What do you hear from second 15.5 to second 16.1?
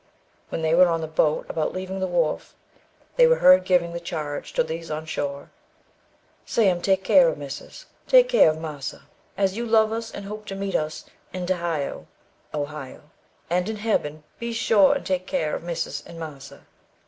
of Misus